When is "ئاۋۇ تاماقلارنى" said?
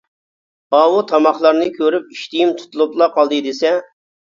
0.77-1.69